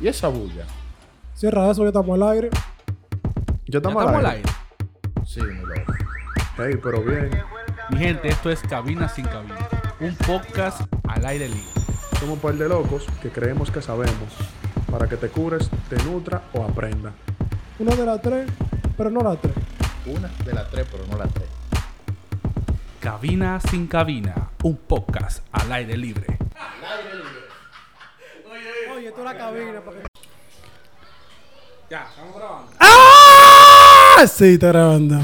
[0.00, 0.64] ¿Y esa bulla?
[1.34, 2.50] Cierra eso, ya estamos al aire.
[2.50, 2.58] ¿Ya
[3.66, 4.48] ¿Ya estamos estamos al al aire?
[4.48, 5.26] aire?
[5.26, 5.92] Sí, mi loco.
[6.62, 7.30] Ey, pero bien.
[7.90, 9.56] Mi gente, esto es Cabina sin Cabina.
[10.00, 11.64] Un podcast al aire libre.
[12.20, 14.32] Somos un par de locos que creemos que sabemos.
[14.90, 17.12] Para que te cures, te nutra o aprenda.
[17.78, 18.48] Una de las tres,
[18.96, 19.54] pero no las tres.
[20.06, 21.48] Una de las tres, pero no las tres.
[23.00, 24.50] Cabina sin Cabina.
[24.62, 26.35] Un podcast al aire libre.
[29.24, 29.80] La cabina.
[29.80, 30.02] Para que...
[31.90, 32.72] Ya, estamos grabando.
[32.80, 34.26] ¡Ah!
[34.26, 35.20] Sí, está grabando.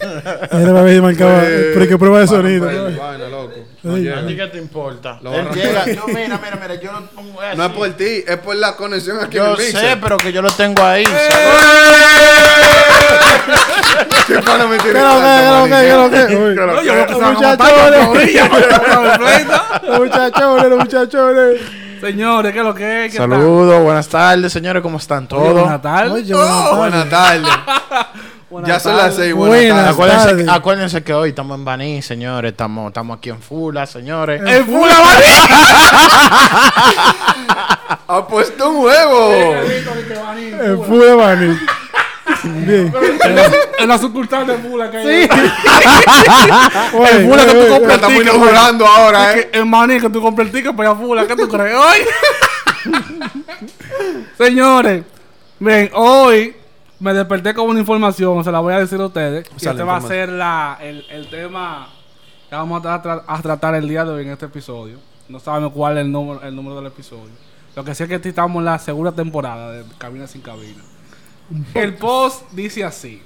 [0.00, 1.40] Era para ver si marcaba.
[1.42, 2.68] Pero que prueba de sonido.
[2.68, 5.18] ¿A ti qué te importa?
[5.22, 5.86] Lo Él van a- llega.
[5.96, 6.74] No, mira, mira, mira.
[6.80, 7.56] Yo no pongo eso.
[7.56, 9.80] No es por ti, es por la conexión aquí en Yo el mixer.
[9.80, 11.04] sé, pero que yo lo tengo ahí.
[14.26, 16.34] ¿Qué pana me tiene ¿Qué lo que, qué lo que, que?
[16.34, 16.94] Yo
[17.26, 18.06] Muchachones.
[19.82, 21.60] Los muchachones, los muchachones.
[22.06, 23.14] Señores, ¿qué es lo que es?
[23.14, 24.80] Saludos, buenas tardes, señores.
[24.80, 25.60] ¿Cómo están todos?
[25.60, 26.12] Buenas tardes.
[26.12, 27.42] Oye, buenas tardes.
[28.48, 29.34] Buenas ya son las seis.
[29.34, 29.96] Buenas.
[29.96, 30.48] Buenas tardes.
[30.48, 32.52] Acuérdense, que hoy estamos en Baní, señores.
[32.52, 34.40] Estamos, estamos aquí en Fula, señores.
[34.46, 35.26] ¡El Fula Baní!
[38.08, 39.32] Ha puesto un huevo.
[39.32, 41.58] El fue de Bani.
[42.66, 42.92] Bien.
[43.78, 45.06] En la sucursal de Fula que hay.
[45.06, 45.28] Oye,
[47.12, 49.50] El Fula que tú compras el estamos inaugurando ahora, eh.
[49.52, 51.26] el maní que tú compras el ticket para ir a Fula.
[51.26, 51.76] ¿Qué tú crees?
[51.76, 52.92] Hoy.
[54.38, 55.04] Señores,
[55.58, 56.54] ven, hoy
[57.00, 59.46] me desperté con una información, se la voy a decir a ustedes.
[59.60, 61.88] Y este va a ser la, el, el tema
[62.48, 64.98] que vamos a, tra- a tratar el día de hoy en este episodio.
[65.28, 67.30] No sabemos cuál es el número, el número del episodio.
[67.74, 70.82] Lo que sí es que estamos en la segunda temporada de Cabina sin Cabina.
[71.74, 73.22] El post dice así.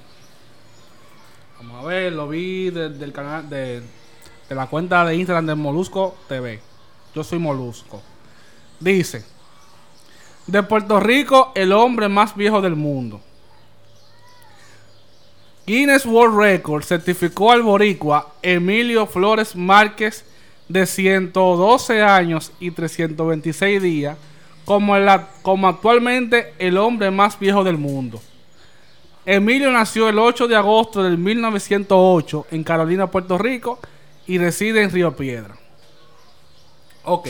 [1.57, 3.81] Vamos a ver, lo vi de- del canal de,
[4.49, 6.59] de la cuenta de Instagram de Molusco TV.
[7.15, 8.01] Yo soy Molusco.
[8.79, 9.23] Dice:
[10.47, 13.21] De Puerto Rico, el hombre más viejo del mundo.
[15.65, 20.25] Guinness World Record certificó al boricua Emilio Flores Márquez
[20.67, 24.17] de 112 años y 326 días
[24.71, 28.21] como, el a- como actualmente el hombre más viejo del mundo.
[29.25, 33.79] Emilio nació el 8 de agosto del 1908 en Carolina, Puerto Rico
[34.27, 35.55] y reside en Río Piedra.
[37.03, 37.27] Ok.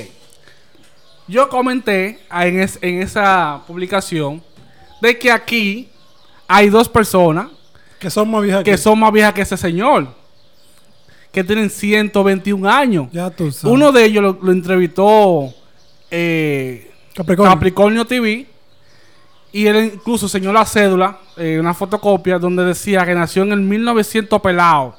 [1.28, 4.44] Yo comenté ah, en, es- en esa publicación
[5.01, 5.90] de que aquí
[6.47, 7.47] hay dos personas
[8.00, 10.07] Que son más viejas que son más viejas que ese señor.
[11.31, 13.07] Que tienen 121 años.
[13.12, 13.74] Ya tú sabes.
[13.74, 15.53] Uno de ellos lo, lo entrevistó
[16.12, 16.91] eh,
[17.23, 17.53] Capricornio.
[17.53, 18.47] Capricornio TV.
[19.53, 23.59] Y él incluso señaló la cédula, eh, una fotocopia, donde decía que nació en el
[23.61, 24.95] 1900 pelado.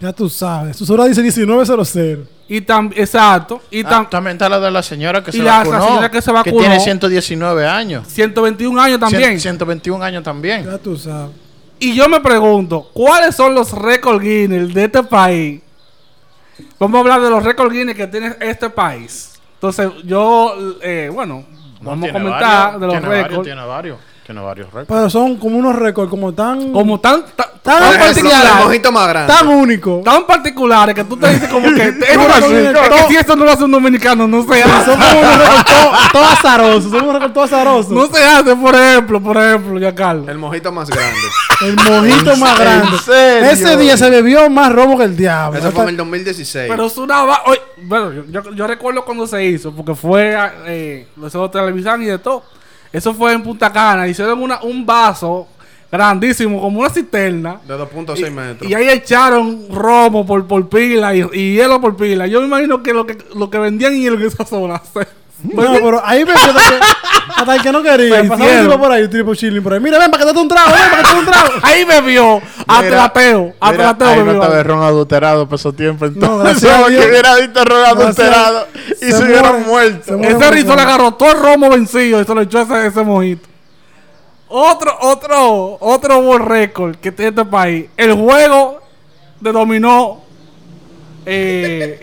[0.00, 0.78] Ya tú sabes.
[0.78, 2.26] Su hora dice 1900.
[2.48, 3.60] Y tam, exacto.
[3.70, 5.86] Y tam, Ah, también está la de la señora que Y se la- la vacunó.
[5.86, 6.56] señora que se vacunó.
[6.58, 8.08] tiene 119 años.
[8.08, 9.32] 121 años también.
[9.34, 10.64] Cien- 121 años también.
[10.64, 11.36] Ya tú sabes.
[11.78, 15.60] Y yo me pregunto, ¿cuáles son los récord Guinness de este país?
[16.78, 19.32] Vamos a hablar de los récord Guinness que tiene este país.
[19.54, 23.44] Entonces, yo, eh, bueno, No, vamos a comentar varios, de los varios, récords.
[23.44, 23.98] Tiene varios.
[24.30, 24.86] Tiene varios récords.
[24.86, 26.70] Pero son como unos récords, como tan.
[26.72, 27.52] Como tan, tan,
[27.98, 28.64] particulares.
[28.64, 29.32] mojito más grande.
[29.32, 30.04] tan únicos.
[30.04, 33.44] Tan particulares que tú te dices como que no así, es- que si esto no
[33.44, 34.84] lo hace un dominicano, no se hace.
[34.84, 36.92] Son como unos récords todo, todo azarosos.
[36.92, 37.90] Son unos récords todo azarosos.
[37.90, 40.28] No se hace, por ejemplo, por ejemplo, ya Carlos.
[40.28, 41.18] El mojito más grande.
[41.62, 42.98] El mojito más grande.
[43.04, 43.50] serio?
[43.50, 45.58] Ese día se bebió más robo que el diablo.
[45.58, 46.68] Eso fue en el 2016.
[46.70, 47.24] Pero es una
[47.82, 52.06] bueno, yo, yo- yo recuerdo cuando se hizo, porque fue eh, los de televisión y
[52.06, 52.44] de todo.
[52.92, 54.06] Eso fue en Punta Cana.
[54.08, 55.46] Hicieron una, un vaso
[55.90, 57.60] grandísimo, como una cisterna.
[57.66, 58.70] De 2.6 metros.
[58.70, 62.26] Y ahí echaron romo por, por pila y, y hielo por pila.
[62.26, 64.80] Yo me imagino que lo que, lo que vendían hielo en esa zona.
[65.40, 66.80] Se- No, pero ahí me quedo que
[67.36, 68.28] hasta el que no quería.
[68.28, 69.80] Pasaba un tipo por ahí, un tipo chilling por ahí.
[69.80, 71.50] Mira, ven para que te un trago, ven para que te un trago.
[71.62, 72.42] ahí me vio.
[72.66, 73.42] Atlateo.
[73.44, 74.42] Mira, Atlateo ahí me no vio.
[74.42, 76.12] estaba el ron adulterado por esos tiempos.
[76.16, 78.66] No, Entonces, que hubiera visto ron adulterado
[79.00, 79.90] y Se se, hubieran muere.
[80.00, 80.16] muerto.
[80.22, 83.02] Ese rizo le agarró todo el romo vencido y se lo echó a ese, ese
[83.02, 83.48] mojito.
[84.48, 87.86] Otro, otro, otro world record que tiene este país.
[87.96, 88.80] El juego
[89.40, 90.22] de dominó.
[91.24, 92.00] Eh,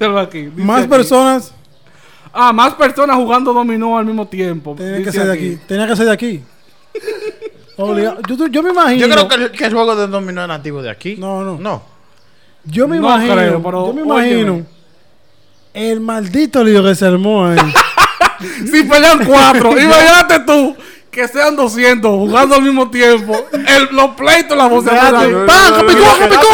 [0.18, 0.88] aquí, Más aquí.
[0.88, 1.52] personas
[2.32, 4.74] Ah, más personas jugando dominó al mismo tiempo.
[4.76, 5.58] tenían que ser de aquí.
[5.66, 6.42] Tenía que ser de aquí.
[8.50, 9.06] Yo, me imagino.
[9.06, 11.16] Yo creo que el, que el juego de dominó es nativo de aquí.
[11.16, 11.58] No, no.
[11.58, 11.82] No.
[12.64, 13.34] Yo me No imagino.
[13.34, 14.40] creo, pero yo me óyeme.
[14.40, 14.66] imagino.
[15.72, 17.56] El maldito lío que se armó ahí.
[18.40, 20.74] Si pelean cuatro, imagínate tú
[21.10, 23.46] que sean 200 jugando al mismo tiempo.
[23.52, 25.26] El, los pleitos, la voz Espérate.
[25.26, 25.74] de ¡Pam!
[25.74, 26.48] ¡Capicó, capicó!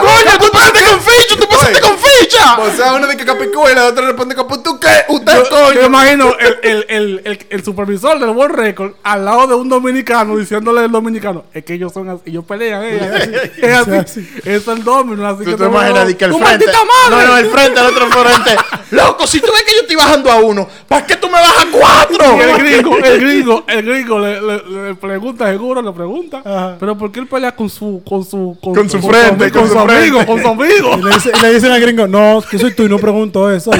[0.00, 1.38] ¡Coño, tú pasaste con ficho!
[1.38, 1.92] ¡Tú pasaste con
[2.22, 2.56] chicha!
[2.58, 4.88] O sea, uno dice Capicúa y la otra responde Capu, ¿tú qué?
[5.08, 5.86] ¿Usted Yo, yo coño?
[5.86, 10.36] imagino el, el, el, el, el supervisor del World Record al lado de un dominicano
[10.36, 14.28] diciéndole al dominicano, es que ellos son así, ellos pelean, eh, es así, así.
[14.44, 16.66] es el domino, así Tú que te te imaginas de que el ¡Tu frente.
[17.10, 18.56] No, no, el frente, el otro frente.
[18.90, 21.64] Loco, si tú ves que yo estoy bajando a uno, ¿para qué tú me bajas
[21.64, 22.40] a cuatro?
[22.42, 26.76] el gringo, el gringo, el gringo le, le, le pregunta, seguro le pregunta, Ajá.
[26.80, 29.74] pero ¿por qué él pelea con su, con su, Con su frente, con, con su
[29.74, 30.26] su amigo, frente.
[30.26, 30.98] con su amigo?
[30.98, 33.50] Y le, dice- y le dicen al gringo, no, que soy tú y no pregunto
[33.50, 33.70] eso.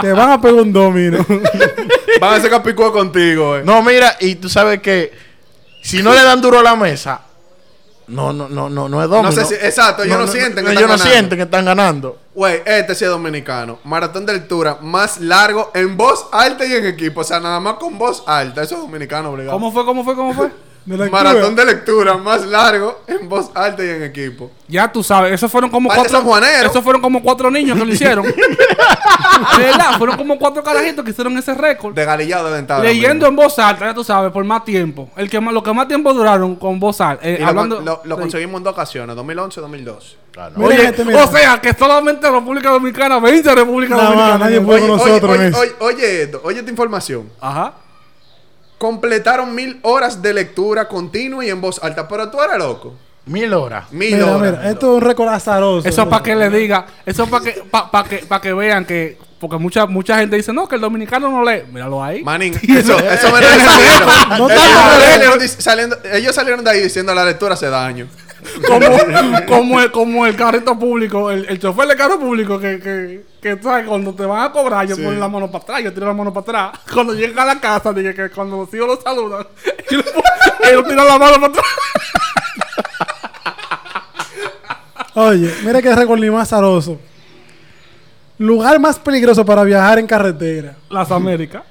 [0.00, 1.24] Te van a pegar un domino.
[2.20, 3.62] Van a hacer Capicúa contigo, eh.
[3.64, 5.12] No, mira, y tú sabes que
[5.82, 7.20] si no le dan duro a la mesa,
[8.06, 9.30] no, no, no, no, no es domino.
[9.30, 11.04] No sé si- exacto, ellos no sienten que ellos están no ganando.
[11.12, 12.18] sienten que están ganando.
[12.36, 13.78] Güey, este sí es dominicano.
[13.82, 17.22] Maratón de lectura más largo en voz alta y en equipo.
[17.22, 18.62] O sea, nada más con voz alta.
[18.62, 19.56] Eso es dominicano, obligado.
[19.56, 20.50] ¿Cómo fue, cómo fue, cómo fue?
[20.86, 24.52] De Maratón de lectura más largo en voz alta y en equipo.
[24.68, 26.46] Ya tú sabes, esos fueron como Parte cuatro.
[26.64, 28.24] Esos fueron como cuatro niños que lo hicieron.
[28.24, 28.32] De
[29.58, 31.92] verdad, fueron como cuatro carajitos que hicieron ese récord.
[31.92, 32.84] De galillado de ventana.
[32.84, 35.10] Leyendo en voz alta, ya tú sabes, por más tiempo.
[35.16, 37.26] El que más, lo que más tiempo duraron con voz alta.
[37.26, 40.16] eh, Y lo, hablando, lo- lo conseguimos en dos ocasiones, 2011 y 2012.
[40.54, 41.24] Mira, Oye, gente, mira.
[41.24, 44.44] o sea, que solamente República Dominicana vence a República Nada más, Dominicana.
[44.44, 47.28] nadie puede con nosotros oye, oye, oye esto, oye esta información.
[47.40, 47.72] Ajá.
[48.78, 52.06] Completaron mil horas de lectura continua y en voz alta.
[52.06, 52.94] Pero tú eres loco.
[53.26, 53.90] Mil horas.
[53.90, 54.52] Mil Mira, horas.
[54.52, 55.88] mira, esto es un récord azaroso.
[55.88, 59.18] Eso para que le diga, eso para que, pa, pa que, pa que vean que,
[59.40, 61.64] porque mucha, mucha gente dice, no, que el dominicano no lee.
[61.72, 62.22] Míralo ahí.
[62.22, 63.40] Manín, eso, eso me
[64.38, 64.48] lo.
[64.48, 64.54] No
[66.12, 68.06] ellos salieron de ahí diciendo la lectura hace daño.
[68.66, 73.24] Como, como, el, como el carrito público, el, el chofer de carro público que, que,
[73.40, 75.92] que tú sabes, cuando te van a cobrar, yo ponen la mano para atrás, yo
[75.92, 76.80] tiro la mano para atrás.
[76.92, 79.46] Cuando llega a la casa, dije que cuando los hijos lo saludan,
[79.90, 81.66] ellos, tiran la mano para atrás.
[85.14, 86.98] Oye, mira qué récord ni más azaroso.
[88.38, 90.76] Lugar más peligroso para viajar en carretera.
[90.90, 91.62] Las Américas.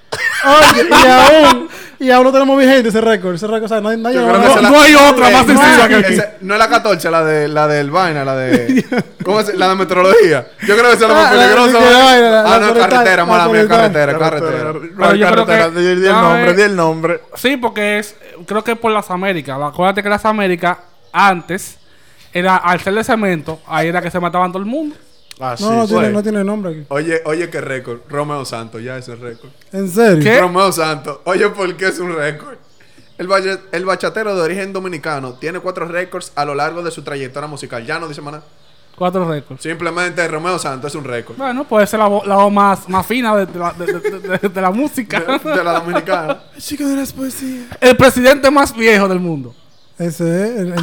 [0.44, 1.70] Oye, y aún,
[2.00, 3.36] y aún no tenemos vigente ese récord.
[3.36, 5.54] Ese récord, o sea, nadie, nadie Yo creo esa no la- hay otra más no,
[5.62, 6.14] sencilla que aquí.
[6.14, 8.86] esa- No es la 14, la de la del vaina, la de.
[9.24, 10.48] ¿Cómo se La de meteorología.
[10.68, 11.80] Yo creo que esa es la más Ah, la- peligrosa.
[11.80, 14.74] la- la- Ah, no, carretera, mala la mía, carretera, carretera.
[14.74, 16.56] Pero yo creo Carretera, que- di- di el nombre, ver.
[16.56, 17.22] di el nombre.
[17.36, 18.16] Sí, porque es,
[18.46, 19.58] creo que por las Américas.
[19.62, 20.78] Acuérdate que las Américas,
[21.14, 21.78] antes,
[22.34, 24.96] era al ser de cemento, ahí era que se mataban todo el mundo.
[25.40, 26.86] Ah, sí, No, no, tiene, no tiene nombre aquí.
[26.90, 28.00] Oye, oye, qué récord.
[28.10, 29.50] Romeo Santos, ya ese récord.
[29.74, 30.24] ¿En serio?
[30.24, 30.40] ¿Qué?
[30.40, 31.20] Romeo Santos.
[31.26, 32.56] Oye, ¿por qué es un récord?
[33.18, 37.02] El, bache- el bachatero de origen dominicano tiene cuatro récords a lo largo de su
[37.02, 37.86] trayectoria musical.
[37.86, 38.42] Ya no dice maná.
[38.96, 39.62] Cuatro récords.
[39.62, 41.36] Simplemente Romeo Santos es un récord.
[41.38, 44.20] Bueno, puede ser la voz, la voz más, más fina de, de la, de- de-
[44.40, 45.20] de- de la música.
[45.20, 46.44] De, de la dominicana.
[46.58, 47.66] Chico de las poesías.
[47.82, 49.54] El presidente más viejo del mundo.
[49.98, 50.50] Ese es.
[50.60, 50.82] el- el- el-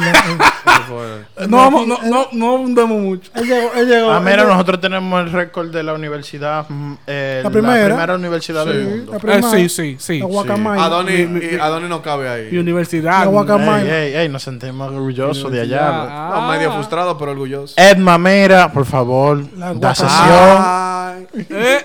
[1.49, 3.31] No, vamos- no, no, no hundemos mucho.
[3.35, 4.11] él llegó, él llegó.
[4.11, 6.65] Ah, él mira, llegó- nosotros tenemos el récord de la universidad.
[6.67, 8.15] mm, eh, La primera.
[8.15, 9.11] universidad del Sí, mundo.
[9.11, 9.49] la Eh, primera.
[9.51, 10.19] sí, sí, sí.
[10.19, 10.83] La Guacamaya.
[10.83, 12.57] Adonis, Mi- mi- y Adonis no cabe ahí.
[12.57, 13.19] universidad.
[13.21, 13.99] La Guacamaya.
[14.03, 15.89] Ey, ey, ey, nos sentimos orgullosos de allá.
[15.91, 16.31] Ah.
[16.41, 17.75] No, medio frustrado, pero orgulloso.
[17.77, 21.27] Edma Mera, por favor, La da sesión.
[21.49, 21.83] Eh,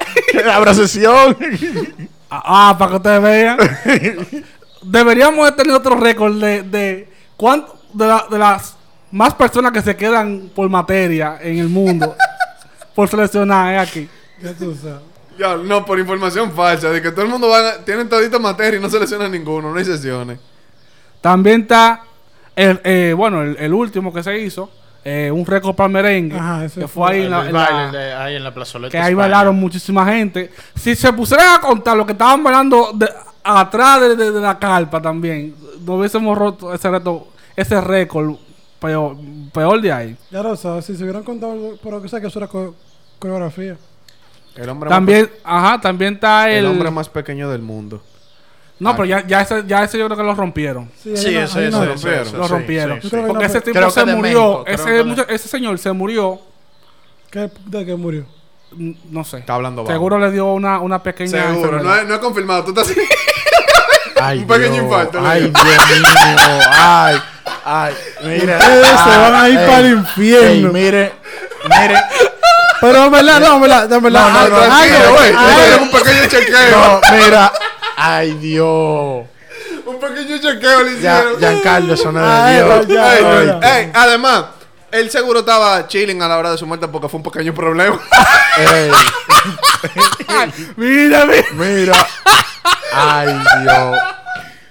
[0.53, 1.37] Abra sesión.
[2.31, 3.59] Ah, para que ustedes vean.
[4.83, 7.09] Deberíamos de tener otro récord de, de
[7.39, 8.77] cuánto de, la- de las
[9.11, 12.15] más personas que se quedan por materia en el mundo
[12.95, 14.09] por seleccionar eh, aquí.
[14.43, 15.01] Ya tú sabes.
[15.39, 18.79] Ya, no, por información falsa, de que todo el mundo va a, tienen todita materia
[18.79, 20.39] y no seleccionan ninguno, no hay sesiones.
[21.21, 22.03] También está
[22.57, 24.69] el, eh, bueno, el, el último que se hizo,
[25.05, 27.71] eh, un récord para el merengue, Ajá, que fue fue ahí en la, en la-
[27.71, 28.91] baile de- ahí en la plazoleta.
[28.91, 29.17] que ahí España.
[29.23, 30.51] bailaron muchísima gente.
[30.75, 33.09] Si se pusieran a contar lo que estaban bailando de-
[33.49, 38.37] atrás de, de- de la carpa también, no hubiésemos roto ese reto, ese récord
[38.79, 39.17] peor,
[39.53, 40.17] peor de ahí.
[40.31, 40.85] Ya lo sabes.
[40.85, 42.75] Si se hubieran contado, pero que sé que eso era co-
[43.19, 43.77] coreografía.
[44.55, 46.57] El hombre, También, ajá, también está más, el...
[46.57, 48.03] el hombre más pequeño del mundo.
[48.81, 50.89] No, pero ya, ya, ese, ya ese yo creo que lo rompieron.
[50.97, 52.27] Sí, Sí, ahí no- ese, ahí no- ese, rompieron.
[52.29, 53.03] ese, Lo rompieron.
[53.03, 53.17] sí, sí.
[53.27, 54.65] Porque ese tipo se murió.
[54.65, 56.41] México, ese, ese señor se murió.
[57.31, 58.25] ¿Qué- ¿De qué murió?
[58.73, 59.39] Mm, No sé.
[59.39, 59.93] Está hablando bajo.
[59.93, 61.31] Seguro le dio una, una pequeña.
[61.53, 62.65] Seguro, no es, no es confirmado.
[62.65, 62.95] Tú estás
[64.21, 64.85] Ay, Un pequeño Dios.
[64.85, 65.53] infarto, le Ay, digo.
[65.63, 66.61] Dios mío.
[66.73, 67.23] Ay,
[67.65, 67.95] ay.
[68.25, 68.57] Mire.
[68.57, 70.73] Ustedes se van a ir ey, para el ey, infierno.
[70.73, 71.13] mire,
[71.65, 71.97] mire.
[72.81, 74.29] Pero en verdad, no, en verdad, en verdad.
[74.33, 75.33] No, no, Ay, no, Tranquilo, güey.
[75.71, 76.79] tengo un pequeño chequeo.
[76.81, 77.53] No, mira.
[77.97, 79.27] Ay, Dios.
[79.87, 81.39] Un pequeño chequeo le Ya, hicieron.
[81.41, 82.87] Giancarlo, eso no es Ay, de Dios.
[82.89, 83.79] ya, Ey, ya.
[83.81, 84.45] ey, además,
[84.93, 87.99] él seguro estaba chilling a la hora de su muerte porque fue un pequeño problema.
[88.59, 88.91] Ey,
[90.77, 91.45] Mira, mira.
[91.55, 92.07] mira.
[92.93, 93.29] Ay,
[93.63, 93.99] Dios.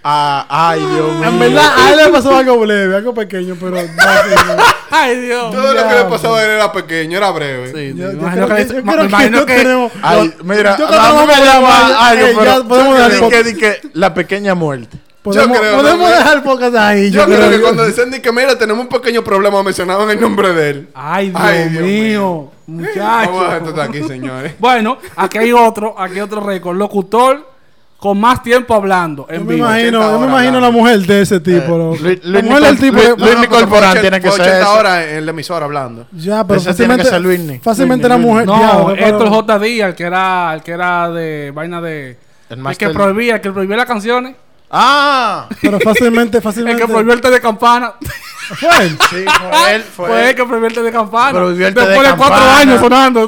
[0.09, 1.27] Ah, ay, Dios mío.
[1.27, 3.75] En verdad, a él le pasó algo leve, algo pequeño, pero.
[3.75, 4.63] no, sí, no.
[4.89, 5.51] Ay, Dios.
[5.51, 7.67] Todo lo que le pasaba a él era pequeño, era breve.
[7.73, 10.87] Sí, Yo- yo imagino creo que- yo creo que no que- tenemos- Ay, mira, yo
[10.87, 13.11] creo que mí vamos me a llama eh, pero ya podemos dar
[13.57, 14.97] que la pequeña muerte.
[15.35, 16.15] Podemos, creo, podemos ¿no?
[16.15, 17.11] dejar el podcast ahí.
[17.11, 20.09] Yo, Yo, creo, que yo- cuando dicen ni que mira, tenemos un pequeño problema, mencionaban
[20.09, 20.89] el nombre de él.
[20.93, 22.51] Ay, Dios, Ay, Dios mío.
[22.67, 24.53] Vamos a esto aquí, señores.
[24.59, 26.75] Bueno, aquí hay otro, aquí hay otro récord.
[26.77, 27.55] Locutor
[27.99, 29.65] con más tiempo hablando yo en me vivo.
[29.67, 31.77] imagino, 80 yo me imagino la mujer de ese tipo.
[31.77, 31.97] loco.
[31.99, 32.93] Luis- Luis Nicol- tipo.
[32.97, 34.67] Luis- Luis ah, Nicol Porán tiene que ser 80 ese.
[34.69, 36.07] horas en la emisora hablando.
[36.11, 37.59] Ya, pero Ese tiene que fácilmente, ser Luisni.
[37.59, 38.45] fácilmente la mujer.
[38.45, 39.59] No, esto es J.
[39.59, 42.17] Díaz, el que era, el que era de vaina de.
[42.49, 44.35] El El, que prohibía, el que prohibía las canciones.
[44.69, 46.81] Ah, Pero fácilmente, El fácilmente.
[46.81, 47.93] que prohibió el té de campana.
[47.99, 48.97] Fue él.
[49.09, 50.27] sí, fue él, fue Fue él.
[50.29, 51.31] el que prohibió el té de campana.
[51.39, 52.57] Prohibió el té Después de, cuatro campana.
[52.59, 53.21] años sonando.
[53.21, 53.27] lo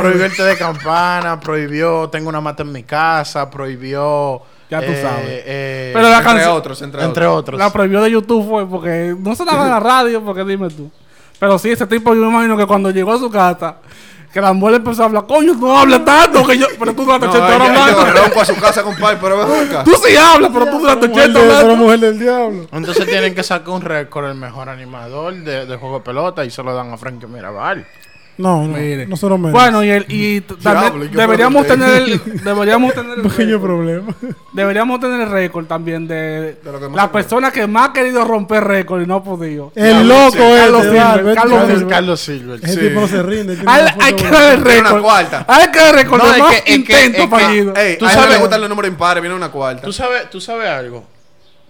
[0.00, 0.24] prohibió.
[0.26, 4.42] El té de campana, prohibió Tengo una mata en mi casa, prohibió.
[4.70, 5.42] Ya tú sabes.
[5.44, 7.40] eh, Pero la Entre otros, entre, entre otros.
[7.40, 7.58] otros.
[7.58, 10.90] La prohibió de YouTube fue porque no sonaba en la radio, porque dime tú.
[11.38, 13.76] Pero sí, ese tipo, yo me imagino que cuando llegó a su casa,
[14.32, 17.04] que la mujer empezó a hablar, coño, tú no hablas tanto, que yo, pero tú
[17.04, 18.22] durante No, 80 horas hablando.
[18.22, 19.84] ronco a su casa, compadre, pero ven acá.
[19.84, 21.84] Tú sí hablas, pero tú durante La mujer 80 de- de la hablando.
[21.84, 22.66] mujer del diablo.
[22.72, 26.50] Entonces tienen que sacar un récord el mejor animador de, de juego de pelota y
[26.50, 27.86] se lo dan a Frankie Mirabal.
[28.38, 28.76] No, no.
[28.78, 29.06] Mire.
[29.06, 29.58] No se lo merece.
[29.60, 33.46] Bueno, y, el, y Diablo, también ¿y qué deberíamos tener el, deberíamos tener el pequeño
[33.58, 34.14] récord, problema.
[34.54, 37.90] deberíamos tener el récord también de, De lo que más la se persona que más
[37.90, 39.70] ha querido romper récord y no ha podido.
[39.74, 41.70] El loco Carlos este, Silver, vale, vete Carlos ver.
[41.76, 41.88] Silver.
[41.88, 42.60] Carlos Silver.
[42.62, 42.80] Ese Sí.
[42.88, 43.58] tipo no se rinde.
[43.66, 45.04] Hay, hay que dar el récord.
[45.46, 46.22] Hay que dar el récord.
[46.22, 47.78] No, de es más que- es que- intentos es que- fallidos.
[47.78, 49.82] Ey, Tú a sabes- gustan los números impares, viene una cuarta.
[49.82, 51.04] ¿Tú sabes, ¿Tú sabes algo?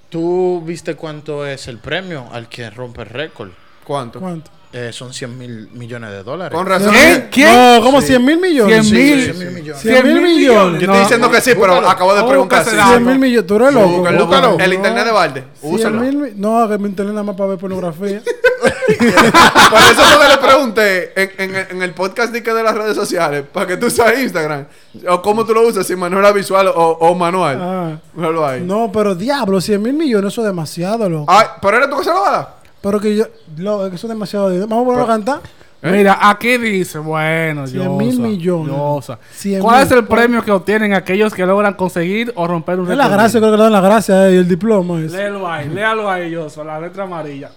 [0.08, 3.50] ¿Tú viste cuánto es el premio al que rompe el récord?
[3.84, 4.20] ¿Cuánto?
[4.20, 4.50] ¿Cuánto?
[4.74, 6.56] Eh, son 100 mil millones de dólares.
[6.56, 6.94] Con razón.
[6.94, 7.28] ¿Quién?
[7.30, 7.52] ¿Quién?
[7.52, 8.88] No, como 100 mil millones.
[8.88, 9.22] 100 mil.
[9.24, 9.82] 100 mil millones.
[9.82, 10.80] 100 mil millones.
[10.80, 11.90] Yo No, estoy diciendo que sí, pero búscalo.
[11.90, 12.58] acabo de preguntar.
[12.60, 13.46] Búscase si- la- 100 mil millones.
[13.46, 13.88] Tú eres loco.
[13.98, 14.58] Búscalo, Búscalo.
[14.58, 15.44] El internet de balde.
[15.60, 16.00] 100 Úsalo.
[16.00, 18.22] mil mi- No, que mi internet nada más para ver pornografía.
[18.62, 22.96] Por eso que le pregunté en, en- en el podcast de, que de las redes
[22.96, 24.64] sociales, para que tú usas Instagram,
[25.08, 27.58] o cómo tú lo usas, si manera visual o, o manual.
[27.60, 27.98] Ah.
[28.14, 28.62] Míralo ahí.
[28.62, 31.30] No, pero diablo, 100 mil millones, eso es demasiado, loco.
[31.30, 32.61] Ay, pero eres tú que se lo va a dar.
[32.82, 33.24] Pero que yo.
[33.56, 34.50] Lo, eso es demasiado.
[34.50, 34.66] dinero.
[34.68, 35.40] Vamos a ponerlo a cantar.
[35.84, 38.68] Mira, aquí dice, bueno, 100 mil millones.
[38.72, 39.18] Yosa.
[39.32, 39.86] 100 ¿Cuál mil.
[39.86, 43.40] es el premio que obtienen aquellos que logran conseguir o romper un Es la gracia,
[43.40, 45.00] creo que le dan la gracia eh, y el diploma.
[45.00, 45.16] ese.
[45.16, 47.50] Léalo ahí, léalo ahí, Yosa, la letra amarilla.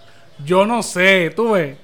[0.43, 1.77] Yo no sé, tú ves.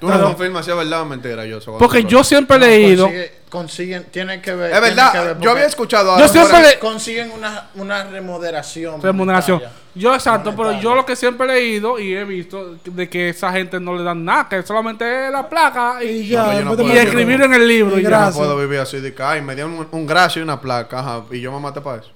[0.00, 1.60] Tú no confirmas si es verdad o mentira, yo.
[1.60, 3.04] soy- Porque yo siempre he leído.
[3.04, 4.70] Consigue- consiguen, tienen que ver.
[4.72, 9.00] Es que verdad, ver yo había escuchado Yo siempre le- Consiguen una, una remuneración.
[9.02, 9.58] remuneración.
[9.58, 9.82] monetaria.
[9.94, 13.50] Yo exacto, pero yo lo que siempre he leído y he visto de que esa
[13.50, 16.76] gente no le dan nada, que solamente es la placa y, Y ya, No, no
[16.76, 17.96] puedo y escribir en el libro.
[17.96, 18.10] Y y ya.
[18.10, 20.60] Yo no puedo vivir así de que, ay, me dieron un, un gracio y una
[20.60, 22.10] placa, ajá, y yo me maté para eso.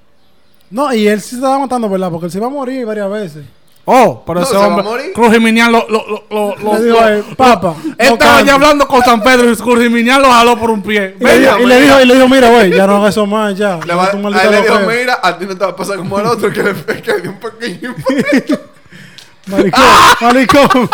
[0.71, 2.11] No, y él sí se estaba matando, ¿verdad?
[2.11, 3.45] Porque él se iba a morir varias veces.
[3.85, 5.13] Oh, pero No, ese hombre.
[5.13, 7.75] Cruz Jiminián lo, lo, lo, lo, lo- Le dijo a él, Papa.
[7.83, 8.47] Él no estaba cante".
[8.47, 11.17] ya hablando con San Pedro y Cruz Jiminián lo jaló por un pie.
[11.19, 13.27] Y le, dijo, y le dijo, y le dijo, mira, güey, ya no hagas eso
[13.27, 13.81] más, ya.
[13.85, 16.17] Le va- a él le dijo, mira, a ti no te va a pasar como
[16.17, 17.95] al otro que le que dio un pequeño.
[19.47, 19.83] Maricón,
[20.21, 20.91] maricón.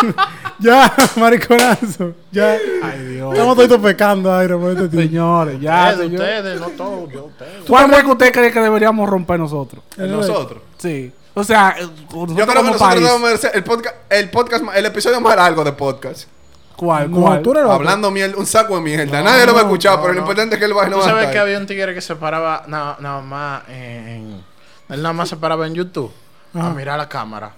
[0.57, 2.13] ya, mariconazo.
[2.31, 2.57] Ya.
[2.81, 3.31] Ay, Dios.
[3.33, 5.03] Estamos todos pecando, aire, por este tipo.
[5.03, 6.21] Señores, ya, Ustedes, señor.
[6.21, 7.51] ustedes, no todos, yo ustedes.
[7.67, 9.83] ¿Cuál récord usted cree que deberíamos romper nosotros?
[9.97, 10.63] Nosotros.
[10.79, 11.11] Sí.
[11.39, 13.03] O sea, eh, nosotros Yo creo que como nosotros país.
[13.03, 16.27] debemos hacer el podcast, el podcast, el episodio más largo de podcast.
[16.75, 17.11] ¿Cuál?
[17.11, 17.41] No, ¿Cuál?
[17.41, 17.75] tú eres loco.
[17.75, 19.21] Hablando miel, un saco de mierda.
[19.21, 20.97] Nadie lo va a escuchar, pero lo importante es que él va a Tú no
[20.99, 24.41] va a sabes que había un tigre que se paraba nada, nada más en,
[24.89, 26.11] Él nada más se paraba en YouTube
[26.53, 27.51] a mirar la cámara.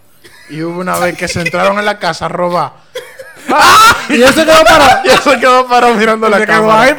[0.49, 2.73] Y hubo una vez que se entraron en la casa a robar.
[4.09, 5.01] Y eso quedó para.
[5.05, 6.95] Y él se quedó parado mirando la cámara.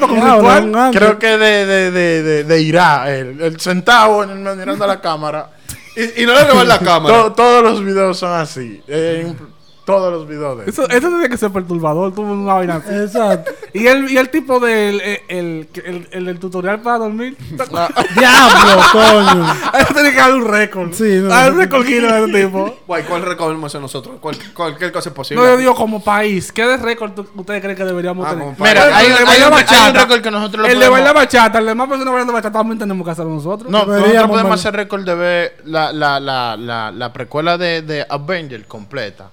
[0.92, 5.00] Creo que de, de, de, de, de Irak, él, él sentado en el- mirando la
[5.00, 5.48] cámara.
[5.96, 7.16] Y, y no le roban la cámara.
[7.24, 8.82] To- todos los videos son así.
[8.88, 9.32] Eh,
[9.84, 10.68] todos los videos de él.
[10.70, 12.94] Eso, eso tiene que ser perturbador, tuvo una vaina así.
[12.94, 13.50] Exacto.
[13.72, 15.68] Y el, y el tipo del el,
[16.12, 17.36] el, el, tutorial para dormir.
[18.16, 19.52] Diablo, coño.
[19.78, 20.92] Eso tiene que haber un récord.
[20.92, 21.34] Sí, no.
[21.34, 22.76] Hay un récord de ese tipo.
[22.86, 24.16] Guay, ¿cuál recogemos nosotros?
[24.20, 25.42] Cual- cualquier cosa es posible.
[25.42, 26.52] No, yo digo como país.
[26.52, 28.44] ¿Qué de récord ustedes creen que deberíamos Ah, tener?
[28.44, 28.74] como país.
[28.74, 30.00] Mira, hay, el un- de hay bailar un, hay un bachata.
[30.04, 32.78] récord que nosotros lo El de bailar bachata, el de más personas bailando bachata también
[32.78, 33.70] tenemos que hacerlo nosotros.
[33.70, 38.06] No, nosotros podemos hacer récord de ver la, la, la, la, la precuela de, de
[38.08, 39.30] Avenger completa.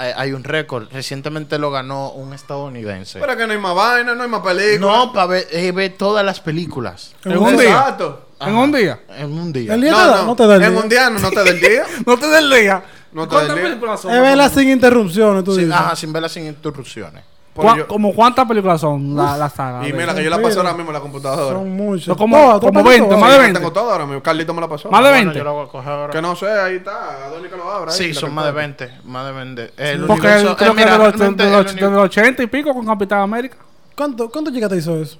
[0.00, 0.88] Hay, hay un récord.
[0.92, 3.20] Recientemente lo ganó un estadounidense.
[3.20, 4.80] Pero que no hay más vaina, no hay más películas.
[4.80, 7.12] No, para ver, eh, ver todas las películas.
[7.24, 7.68] En un día.
[7.70, 8.26] Exacto.
[8.40, 9.00] En un día.
[9.16, 9.74] En un día.
[9.74, 10.80] El día te No, da, no, no te da el En día.
[10.82, 11.82] un día no, no te da el día.
[12.06, 12.82] No te des el día.
[13.12, 13.94] No te ¿Cuántas des el día.
[13.94, 15.74] Es verla sin interrupciones, tú Sí, dices.
[15.74, 17.22] ajá, sin verlas sin interrupciones.
[17.60, 19.86] Pero ¿Cuá- yo- como cuántas películas son la, la saga?
[19.86, 21.56] Y mira, que yo la paso ahora mismo en la computadora.
[21.58, 22.04] Son muchos.
[22.06, 23.20] Son como- Todas, como todas, 20, todas.
[23.20, 23.58] más de Sí, 20.
[23.60, 24.22] Tengo todo ahora mismo.
[24.22, 24.90] Carlito me la pasó.
[24.90, 25.38] Más de Bueno, 20.
[25.38, 26.12] yo lo voy a coger ahora.
[26.12, 27.26] Que no sé, ahí está.
[27.26, 27.92] ¿A dónde que lo abra?
[27.92, 28.86] ahí, Sí, son que más de encuentre.
[28.88, 29.08] 20.
[29.08, 29.62] Más de 20.
[29.76, 32.04] El Porque universo- creo eh, que mira, de los, realmente de los- el de los
[32.04, 33.56] 80 y pico con Capitán América.
[33.96, 35.18] ¿Cuánto, ¿Cuánto chica te hizo eso?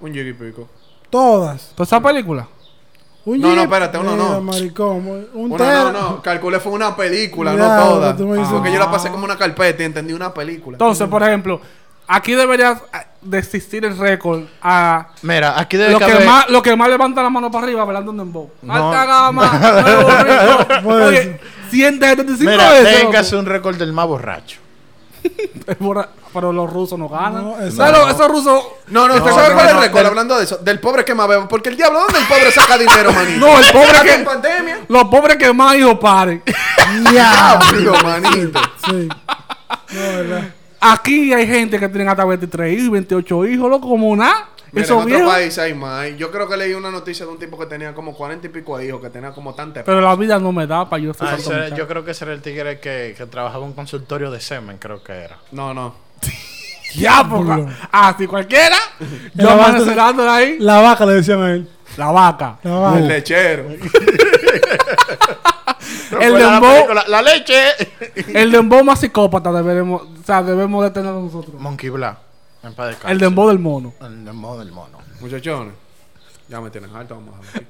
[0.00, 0.68] Un giga y pico.
[1.08, 1.72] Todas.
[1.74, 2.46] ¿Toda esa película?
[3.26, 4.40] Un No, no, espérate, uno no.
[4.40, 5.26] Maricón.
[5.34, 6.22] Un no, no.
[6.22, 8.16] Calculé fue una película, no toda.
[8.16, 10.76] Porque yo la pasé como una carpeta y entendí una película.
[10.76, 11.60] Entonces, por ejemplo,
[12.08, 16.62] aquí debería eh, de existir el récord a Mira, aquí debe lo que, más, lo
[16.62, 18.50] que más levanta la mano para arriba bailando un dembow.
[18.62, 18.74] No.
[18.74, 20.82] Alta gama, nuevo rico.
[20.82, 21.40] Puede Oye, ser.
[21.70, 23.00] 175 Mira, veces.
[23.00, 23.40] tengas loco.
[23.40, 24.58] un récord del más borracho.
[25.78, 27.44] Borra- Pero los rusos no ganan.
[27.44, 28.08] No, ¿Sabes exacto.
[28.10, 28.64] esos rusos.
[28.88, 30.06] No, no, ¿usted No, sabe no, cuál es el no, récord?
[30.06, 30.56] Hablando de eso.
[30.58, 31.46] Del pobre que más bebe.
[31.48, 33.38] Porque el diablo, ¿dónde el pobre saca dinero, manito?
[33.46, 34.78] No, el pobre que- en pandemia.
[34.88, 36.42] Los pobres que más hijos paren.
[37.10, 38.60] Diablo, manito.
[38.86, 39.08] Sí.
[39.08, 40.42] No, verdad.
[40.80, 44.48] Aquí hay gente que tiene hasta 23 hijos y 28 hijos, loco, como nada.
[44.72, 45.32] Mira, en otro viejos.
[45.32, 46.06] país hay más.
[46.16, 48.78] Yo creo que leí una noticia de un tipo que tenía como 40 y pico
[48.78, 49.82] de hijos, que tenía como tanta...
[49.82, 52.32] Pero la vida no me da para yo Ah, ese yo creo que ese era
[52.34, 55.38] el tigre que, que trabajaba en un consultorio de semen, creo que era.
[55.50, 55.92] No, no.
[56.96, 57.66] Ya, porque.
[57.92, 58.76] Ah, si cualquiera.
[59.34, 60.58] Yo La vaca- amanecerando ahí.
[60.58, 61.68] La vaca le decían a él.
[61.96, 62.58] La vaca.
[62.64, 62.98] La vaca.
[62.98, 63.64] El lechero.
[66.20, 66.88] El la dembow.
[67.08, 67.54] La leche.
[68.34, 71.54] El dembow más psicópata deberemos, o sea, debemos de tener nosotros.
[71.60, 72.18] Monkey Black.
[72.62, 73.12] En paz descanse.
[73.12, 73.94] El dembow del mono.
[74.00, 74.98] El dembow del mono.
[75.20, 75.74] Muchachones.
[76.48, 77.66] Ya me tienen alto, vamos a ver.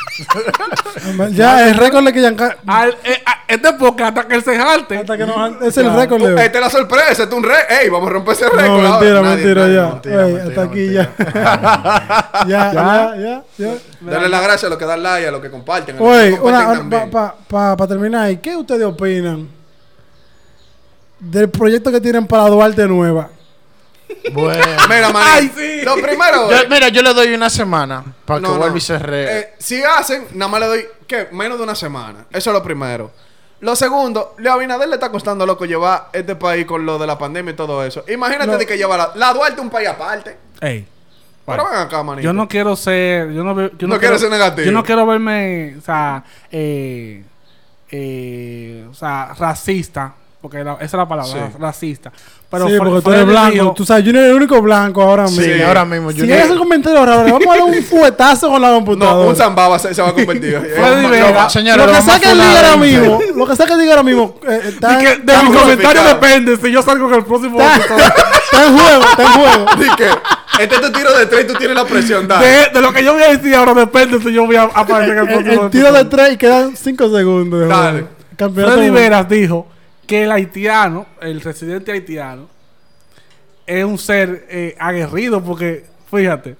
[1.32, 2.56] Ya, el récord de que Giancarlo.
[2.66, 4.98] Al, eh, a- este porque hasta que él se jalte.
[4.98, 5.26] Hasta que.
[5.66, 6.44] Es el récord de.
[6.44, 7.54] Esta es la sorpresa, este es un re.
[7.82, 8.82] Ey, vamos a romper ese récord.
[8.82, 9.86] No, mentira, Nadie, mentira, nadie, ya.
[9.88, 11.14] mentira, Ey, mentira, hasta aquí mentira.
[11.34, 12.44] ya.
[12.48, 13.74] ya, ya, ya, ya.
[14.00, 15.96] Dale las gracias a los que dan like, a los que comparten.
[15.96, 16.38] a los Oye,
[17.10, 19.48] para pa, pa terminar, ¿y ¿qué ustedes opinan
[21.18, 23.28] del proyecto que tienen para Duarte Nueva?
[24.32, 24.64] Bueno.
[24.88, 25.22] Mira, man.
[25.26, 25.82] Ay, sí.
[25.82, 26.50] Lo primero.
[26.50, 28.56] Yo- mira, yo le doy una semana para que no.
[28.56, 29.38] vuelva y se re...
[29.38, 31.28] Eh, si hacen, nada más le doy, ¿qué?
[31.32, 32.26] Menos de una semana.
[32.30, 33.10] Eso es lo primero.
[33.60, 37.18] Lo segundo, Leo Abinader le está costando loco llevar este país con lo de la
[37.18, 38.04] pandemia y todo eso.
[38.08, 38.56] Imagínate No.
[38.58, 40.36] de que lleva la, la Duarte un país aparte.
[40.60, 40.86] Ey.
[41.44, 42.24] Pero ven acá, manito.
[42.24, 43.32] Yo no quiero ser.
[43.32, 44.64] Yo no, yo No quieres ser negativo.
[44.64, 45.74] Yo no quiero verme.
[45.78, 47.24] O sea, eh,
[47.90, 50.14] eh, o sea, racista.
[50.42, 51.56] Porque la- esa es la palabra, Sí.
[51.60, 52.10] racista.
[52.50, 53.50] Pero sí, porque tú eres blanco.
[53.52, 55.42] dijo- Tú sabes, Junior es el único blanco ahora mismo.
[55.42, 56.10] Sí, ahora mismo.
[56.12, 59.22] Si Junior- ese comentario le vamos a dar un fuetazo con la computadora.
[59.24, 60.58] No, un zambaba se, se va a convertir.
[60.76, 61.42] Freddy Eh, Vega.
[61.42, 64.02] No, señores, lo que saque el diga ahora mismo, lo que saque el diga ahora
[64.02, 67.24] mismo, eh, está, de que está de mi comentario depende si yo salgo en el
[67.24, 67.74] próximo Está,
[68.66, 69.66] en juego, está en juego.
[69.78, 70.08] Di que
[70.62, 72.26] este es tu tiro de tres y tú tienes la presión.
[72.26, 72.46] Dale.
[72.46, 75.18] de, de lo que yo voy a decir ahora depende si yo voy a aparecer
[75.18, 77.68] en el El, próximo el tiro de tres y quedan 5 segundos.
[77.68, 78.06] Dale.
[78.36, 78.90] Campeonato Freddy.
[78.90, 79.66] Veras dijo
[80.10, 82.48] que el haitiano, el residente haitiano,
[83.64, 86.56] es un ser eh, aguerrido porque, fíjate,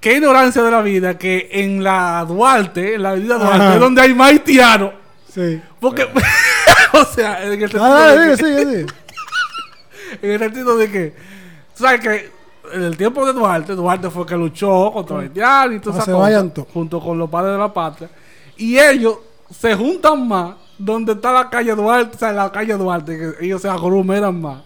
[0.00, 3.74] qué ignorancia de la vida que en la Duarte, en la avenida Duarte, Ajá.
[3.74, 4.92] es donde hay más haitianos.
[5.30, 5.60] Sí.
[5.78, 6.08] Porque,
[6.94, 8.86] o sea, en el sentido, Ah, de, sigue, que, sigue, sigue.
[10.22, 11.14] en el sentido de que,
[11.76, 12.30] tú sabes que
[12.72, 15.98] en el tiempo de Duarte, Duarte fue que luchó contra los haitianos y todas Ah,
[15.98, 16.68] esas se cosas, vayan todos.
[16.72, 18.08] junto con los padres de la patria.
[18.56, 19.18] Y ellos
[19.50, 23.60] se juntan más donde está la calle Duarte, o sea, la calle Duarte, que ellos
[23.60, 24.62] se aglomeran más.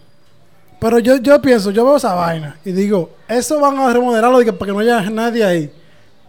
[0.79, 4.65] Pero yo, yo pienso, yo veo esa vaina y digo, eso van a remodelarlo para
[4.65, 5.71] que no haya nadie ahí.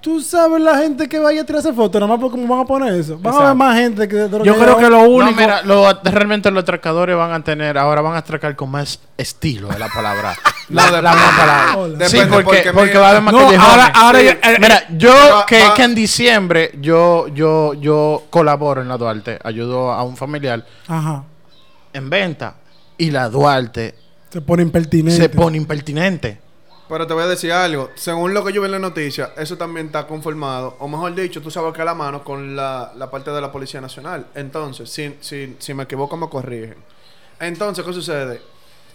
[0.07, 2.65] Tú sabes la gente que vaya a tirarse fotos, nada más por cómo van a
[2.65, 3.19] poner eso.
[3.19, 3.55] Van a haber Exacto.
[3.57, 5.41] más gente que Yo que creo que lo No, único...
[5.41, 9.67] mira, lo- realmente los atracadores van a tener, ahora van a atracar con más estilo
[9.67, 10.37] de la palabra.
[10.69, 11.27] la, No, la depende.
[11.27, 12.09] más palabra.
[12.09, 13.69] Sí, porque, porque porque, va a haber más No, callejones.
[13.69, 14.25] ahora, ahora Sí.
[14.27, 18.87] ya- eh, Mira, yo Va- que, va- que en diciembre yo, yo, yo colaboro en
[18.89, 21.25] la Duarte, ayudo a un familiar Ajá.
[21.93, 22.55] en venta
[22.97, 23.97] y la Duarte
[24.31, 25.21] Se pone impertinente.
[25.21, 26.46] se pone impertinente.
[26.89, 27.91] Pero te voy a decir algo.
[27.95, 31.43] Según lo que yo vi en la noticia, eso también está conformado, o mejor dicho,
[31.43, 34.27] tú sabes que a la mano con la, la parte de la Policía Nacional.
[34.35, 36.77] Entonces, si, si, si me equivoco, me corrigen.
[37.41, 38.41] Entonces, ¿qué sucede?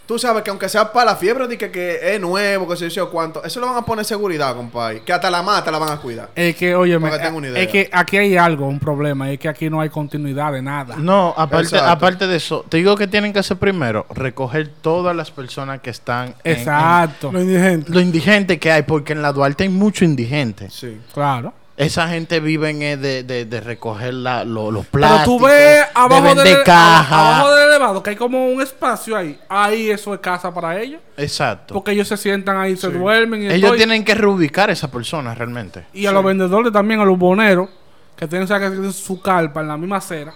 [0.06, 2.86] Tú sabes que aunque sea para la fiebre de que, que es nuevo, que se
[2.86, 5.02] dice o cuánto, eso lo van a poner seguridad, compadre.
[5.02, 6.28] Que hasta la mata la van a cuidar.
[6.34, 7.62] Es que, oye, Para que tenga una idea.
[7.62, 10.96] es que aquí hay algo, un problema, es que aquí no hay continuidad de nada.
[10.96, 11.88] No, aparte, Exacto.
[11.90, 15.90] aparte de eso, te digo que tienen que hacer primero recoger todas las personas que
[15.90, 17.88] están en- Exacto, Lo indigente.
[17.88, 20.68] en lo indigente que hay, porque en la Duarte hay mucho indigente.
[20.70, 21.00] Sí.
[21.14, 21.54] claro.
[21.76, 25.84] Esa gente vive en, de, de, de recoger la- lo- los Pero plásticos, tú ves
[25.94, 27.36] abajo de del, caja.
[27.38, 29.40] abajo del elevado que hay como un espacio ahí.
[29.48, 31.00] Ahí eso es casa para ellos.
[31.16, 31.72] Exacto.
[31.74, 35.34] Porque ellos se sientan ahí, se duermen y Ellos tienen que reubicar a esa persona
[35.34, 35.86] realmente.
[35.94, 37.68] Y a los vendedores también, a los boneros,
[38.16, 40.34] que tienen, o sea, que tienen su carpa en la misma acera.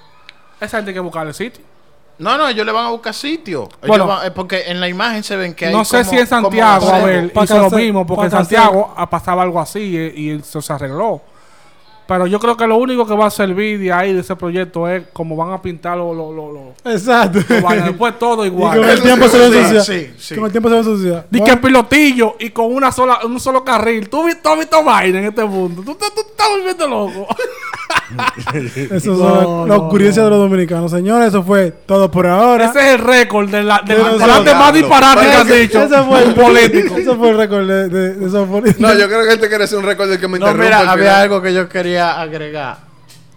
[0.58, 1.62] Esa gente hay que buscarle sitio.
[2.18, 3.64] No, no, ellos le van a buscar sitio.
[3.64, 4.06] Ellos Bueno.
[4.06, 6.26] van- eh, porque en la imagen se ven que hay No sé como- si en
[6.26, 6.88] como Santiago.
[6.90, 10.62] Abel, Pa' hizo lo mismo, porque en Santiago ah, pasaba algo así eh, y eso
[10.62, 11.20] se arregló.
[12.08, 14.88] Pero yo creo que lo único que va a servir de ahí, de ese proyecto,
[14.88, 17.40] es cómo van a pintar los lo, lo, lo- Exacto.
[17.60, 17.86] vainas.
[17.86, 18.78] Después todo Y igual.
[18.78, 19.84] con el tiempo se va a sí, ensuciar.
[19.84, 20.34] sí, sí.
[20.36, 21.26] Con el tiempo se va a ensuciar.
[21.28, 24.08] Di que pilotillo y con una sola, un solo carril.
[24.08, 25.82] Tú, vi- tú has visto vaina en este mundo.
[25.84, 27.26] Tú, tú- tú estás volviendo loco.
[28.92, 30.90] Eso No, son la no, ocurrencia de los dominicanos.
[30.90, 32.66] Señores, eso fue todo por ahora.
[32.66, 35.82] Ese es el récord de la, de demás disparates que has dicho.
[35.82, 36.96] ese fue el Un político.
[36.96, 38.80] Ese fue el récord de, de, de esos políticos.
[38.80, 40.78] No, yo creo que este quiere hacer un récord del que me No, interrumpe mira,
[40.90, 41.22] había final.
[41.22, 42.86] algo que yo quería agregar.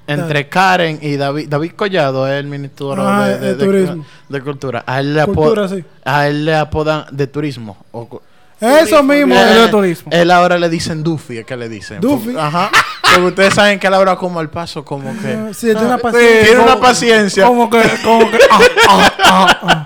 [0.07, 4.83] Entre Karen y David, David Collado es el ministro Ah, de, de de- cultura.
[4.87, 5.83] A él le, apo- Cultura, sí.
[6.03, 7.77] a él le apodan de turismo.
[7.91, 8.19] o
[8.59, 9.35] Eso mismo.
[9.35, 9.59] Eh, eh.
[9.61, 10.11] de turismo.
[10.11, 12.01] Él ahora le dicen Duffy, es que le dicen.
[12.01, 12.35] Duffy.
[12.35, 12.71] Ajá.
[13.13, 15.53] Porque ustedes saben que él ahora como al paso, como que...
[15.53, 16.43] Sí, tiene una Sí, paciencia.
[16.45, 17.45] Tiene una paciencia.
[17.47, 19.85] Como que, como que, ah, ah, ah, ah.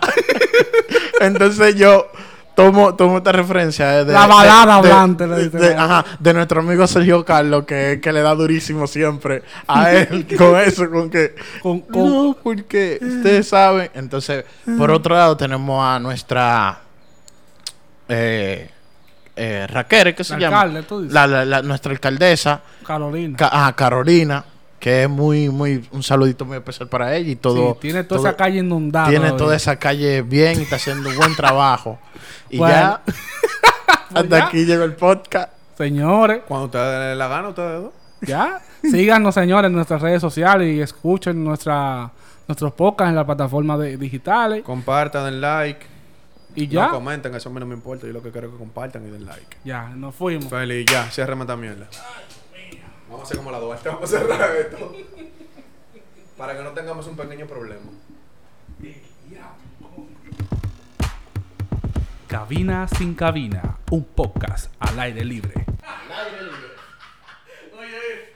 [1.22, 2.08] Entonces yo
[2.56, 4.14] tomo, tomo esta referencia eh, de...
[4.14, 8.22] La balada de- hablante, de, de- ajá, de nuestro amigo Sergio Carlos, que, que le
[8.22, 11.36] da durísimo siempre a él con eso, con que...
[11.62, 13.90] Con- con- no, porque ustedes saben.
[13.96, 14.44] Entonces,
[14.78, 16.80] por otro lado tenemos a nuestra...
[18.10, 18.70] Eh,
[19.36, 20.62] eh, Raquel, ¿qué se La llama?
[20.62, 21.13] alcalde, tú dices.
[21.13, 23.38] La, la- la- nuestra alcaldesa, Carolina.
[23.38, 24.46] Ca- ajá, Carolina,
[24.80, 27.74] que es muy, muy, un saludito muy especial para ella y todo.
[27.74, 29.06] Sí, tiene toda todo- esa calle inundada.
[29.10, 29.38] tiene todavía.
[29.46, 32.00] toda esa calle bien y está haciendo un buen trabajo.
[32.50, 32.74] Y Bueno.
[32.76, 33.02] ya,
[34.13, 34.46] hasta ya.
[34.46, 35.52] aquí llegó el podcast.
[35.78, 37.91] Señores, Cuando ustedes la ganan, ustedes dos.
[38.22, 38.60] ya.
[38.84, 42.12] Síganos, señores, en nuestras redes sociales y escuchen nuestra,
[42.48, 44.62] nuestros podcasts en las plataformas de- digitales.
[44.63, 45.93] Compartan, den like.
[46.56, 46.88] Y ya.
[46.88, 48.06] No comenten, eso a mí no me importa.
[48.06, 49.58] Yo lo que quiero es que compartan y den like.
[49.63, 50.50] Ya, nos fuimos.
[50.50, 51.88] Feliz, ya, cierren esta mierda.
[53.10, 54.94] Vamos a hacer como la Duarte, este, vamos a cerrar esto.
[56.38, 57.92] Para que no tengamos un pequeño problema.
[62.28, 65.54] Cabina sin cabina, un podcast al aire libre.
[65.84, 66.58] Al aire libre.
[67.78, 68.33] Oye.